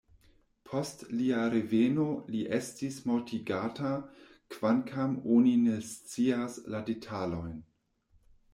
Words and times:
Post 0.67 1.03
lia 1.17 1.41
reveno 1.53 2.05
li 2.35 2.41
estis 2.57 2.97
mortigata, 3.11 3.91
kvankam 4.55 5.15
oni 5.39 5.55
ne 5.67 5.79
scias 5.91 6.61
la 6.77 6.85
detalojn. 6.91 7.57